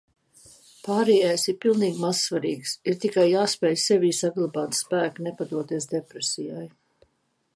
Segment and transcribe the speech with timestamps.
[0.85, 6.67] Pārējais ir pilnīgi mazsvarīgs, ir tikai jāspēj sevī saglabāt spēku nepadoties depresijai.